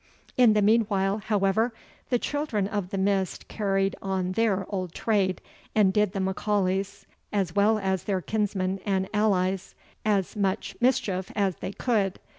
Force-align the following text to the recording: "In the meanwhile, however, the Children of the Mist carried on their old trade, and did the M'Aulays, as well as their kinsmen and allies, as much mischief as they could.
"In 0.35 0.53
the 0.53 0.63
meanwhile, 0.63 1.19
however, 1.19 1.75
the 2.09 2.17
Children 2.17 2.67
of 2.67 2.89
the 2.89 2.97
Mist 2.97 3.47
carried 3.47 3.95
on 4.01 4.31
their 4.31 4.65
old 4.67 4.93
trade, 4.95 5.41
and 5.75 5.93
did 5.93 6.13
the 6.13 6.19
M'Aulays, 6.19 7.05
as 7.31 7.53
well 7.53 7.77
as 7.77 8.05
their 8.05 8.19
kinsmen 8.21 8.79
and 8.83 9.07
allies, 9.13 9.75
as 10.03 10.35
much 10.35 10.75
mischief 10.81 11.31
as 11.35 11.57
they 11.57 11.71
could. 11.71 12.19